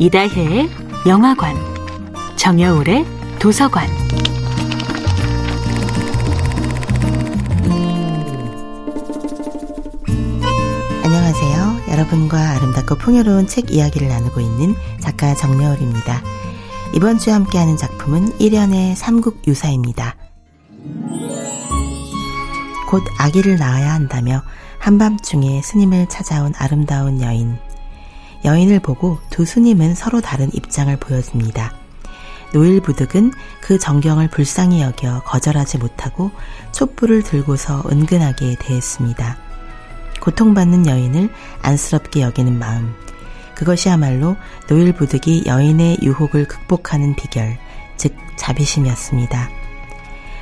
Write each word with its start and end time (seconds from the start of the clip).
이다혜의 0.00 0.70
영화관, 1.06 1.54
정여울의 2.36 3.04
도서관. 3.38 3.86
안녕하세요. 11.04 11.82
여러분과 11.90 12.38
아름답고 12.52 12.94
풍요로운 12.94 13.46
책 13.46 13.70
이야기를 13.70 14.08
나누고 14.08 14.40
있는 14.40 14.74
작가 15.00 15.34
정여울입니다. 15.34 16.22
이번 16.94 17.18
주에 17.18 17.34
함께하는 17.34 17.76
작품은 17.76 18.38
1년의 18.38 18.94
삼국 18.94 19.46
유사입니다. 19.46 20.16
곧 22.88 23.02
아기를 23.18 23.58
낳아야 23.58 23.92
한다며 23.92 24.42
한밤중에 24.78 25.60
스님을 25.60 26.08
찾아온 26.08 26.54
아름다운 26.56 27.20
여인. 27.20 27.58
여인을 28.44 28.80
보고 28.80 29.18
두 29.30 29.44
스님은 29.44 29.94
서로 29.94 30.20
다른 30.20 30.50
입장을 30.52 30.94
보여줍니다. 30.96 31.74
노일부득은 32.52 33.32
그 33.60 33.78
정경을 33.78 34.28
불쌍히 34.28 34.82
여겨 34.82 35.22
거절하지 35.24 35.78
못하고 35.78 36.30
촛불을 36.72 37.22
들고서 37.22 37.84
은근하게 37.90 38.56
대했습니다. 38.58 39.36
고통받는 40.20 40.86
여인을 40.86 41.30
안쓰럽게 41.62 42.22
여기는 42.22 42.58
마음. 42.58 42.94
그것이야말로 43.54 44.36
노일부득이 44.68 45.44
여인의 45.46 45.98
유혹을 46.02 46.46
극복하는 46.48 47.14
비결, 47.14 47.58
즉 47.96 48.16
자비심이었습니다. 48.36 49.50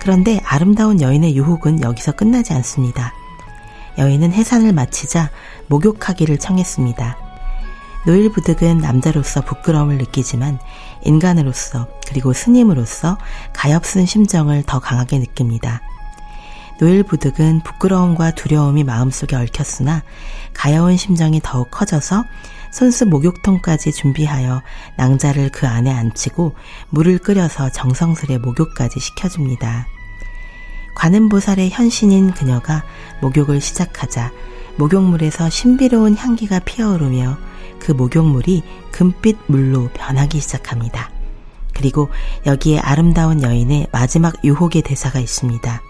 그런데 0.00 0.40
아름다운 0.44 1.00
여인의 1.00 1.36
유혹은 1.36 1.82
여기서 1.82 2.12
끝나지 2.12 2.52
않습니다. 2.54 3.12
여인은 3.98 4.32
해산을 4.32 4.72
마치자 4.72 5.30
목욕하기를 5.68 6.38
청했습니다. 6.38 7.29
노일부득은 8.06 8.78
남자로서 8.78 9.42
부끄러움을 9.42 9.98
느끼지만 9.98 10.58
인간으로서 11.04 11.86
그리고 12.06 12.32
스님으로서 12.32 13.18
가엾은 13.52 14.06
심정을 14.06 14.62
더 14.64 14.78
강하게 14.78 15.18
느낍니다. 15.18 15.80
노일부득은 16.80 17.60
부끄러움과 17.60 18.30
두려움이 18.30 18.84
마음속에 18.84 19.36
얽혔으나 19.36 20.02
가여운 20.54 20.96
심정이 20.96 21.40
더욱 21.42 21.70
커져서 21.70 22.24
손수 22.72 23.04
목욕통까지 23.04 23.92
준비하여 23.92 24.62
낭자를 24.96 25.50
그 25.50 25.66
안에 25.66 25.92
앉히고 25.92 26.54
물을 26.88 27.18
끓여서 27.18 27.70
정성스레 27.70 28.38
목욕까지 28.38 28.98
시켜줍니다. 28.98 29.86
관음보살의 30.94 31.70
현신인 31.70 32.32
그녀가 32.32 32.82
목욕을 33.20 33.60
시작하자 33.60 34.32
목욕물에서 34.80 35.50
신비로운 35.50 36.16
향기가 36.16 36.58
피어오르며 36.58 37.36
그 37.78 37.92
목욕물이 37.92 38.62
금빛 38.90 39.36
물로 39.46 39.90
변하기 39.92 40.40
시작합니다. 40.40 41.10
그리고 41.74 42.08
여기에 42.46 42.78
아름다운 42.78 43.42
여인의 43.42 43.88
마지막 43.92 44.42
유혹의 44.42 44.80
대사가 44.80 45.20
있습니다. 45.20 45.82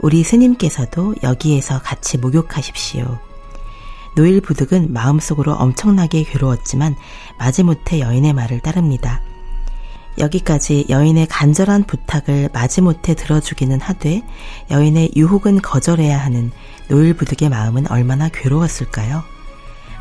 우리 0.00 0.24
스님께서도 0.24 1.14
여기에서 1.22 1.80
같이 1.80 2.18
목욕하십시오. 2.18 3.18
노일 4.16 4.40
부득은 4.40 4.92
마음속으로 4.92 5.52
엄청나게 5.52 6.24
괴로웠지만 6.24 6.96
마지못해 7.38 8.00
여인의 8.00 8.32
말을 8.32 8.58
따릅니다. 8.58 9.20
여기까지 10.18 10.86
여인의 10.88 11.26
간절한 11.26 11.84
부탁을 11.84 12.50
마지못해 12.52 13.14
들어주기는 13.14 13.80
하되 13.80 14.22
여인의 14.70 15.12
유혹은 15.16 15.60
거절해야 15.60 16.18
하는 16.18 16.50
노일 16.88 17.14
부득의 17.14 17.48
마음은 17.48 17.90
얼마나 17.90 18.28
괴로웠을까요? 18.28 19.24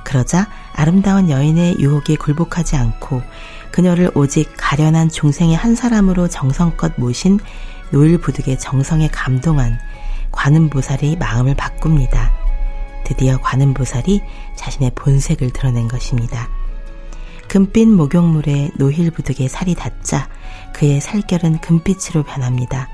그러자 0.04 0.48
아름다운 0.74 1.30
여인의 1.30 1.78
유혹에 1.80 2.16
굴복하지 2.16 2.76
않고 2.76 3.22
그녀를 3.72 4.12
오직 4.16 4.54
가련한 4.58 5.10
중생의 5.10 5.56
한 5.56 5.76
사람으로 5.76 6.28
정성껏 6.28 6.94
모신 6.98 7.40
노일 7.92 8.20
부득의 8.20 8.60
정성에 8.60 9.08
감동한 9.08 9.80
관음보살이 10.32 11.16
마음을 11.18 11.56
바꿉니다. 11.56 12.32
드디어 13.04 13.40
관음보살이 13.40 14.22
자신의 14.56 14.92
본색을 14.96 15.52
드러낸 15.52 15.88
것입니다. 15.88 16.50
금빛 17.54 17.88
목욕물에 17.88 18.72
노힐부득의 18.80 19.48
살이 19.48 19.76
닿자 19.76 20.28
그의 20.74 21.00
살결은 21.00 21.62
금빛으로 21.62 22.24
변합니다. 22.24 22.90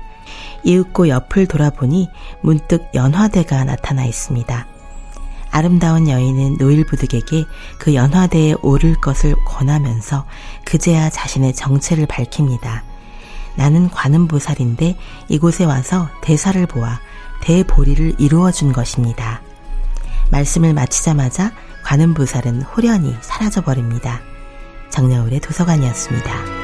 이윽고 0.64 1.08
옆을 1.08 1.46
돌아보니 1.46 2.10
문득 2.42 2.86
연화대가 2.92 3.64
나타나 3.64 4.04
있습니다. 4.04 4.66
아름다운 5.50 6.10
여인은 6.10 6.58
노일부득에게 6.58 7.46
그 7.78 7.94
연화대에 7.94 8.56
오를 8.60 9.00
것을 9.00 9.34
권하면서 9.46 10.26
그제야 10.66 11.08
자신의 11.08 11.54
정체를 11.54 12.04
밝힙니다. 12.04 12.84
나는 13.56 13.88
관음보살인데 13.88 14.98
이곳에 15.30 15.64
와서 15.64 16.10
대사를 16.20 16.66
보아 16.66 17.00
대보리를 17.40 18.16
이루어 18.18 18.52
준 18.52 18.74
것입니다. 18.74 19.40
말씀을 20.30 20.74
마치자마자 20.74 21.50
관음보살은 21.82 22.60
호련히 22.60 23.16
사라져 23.22 23.62
버립니다. 23.62 24.20
정여울의 25.00 25.40
도서관이었습니다. 25.40 26.59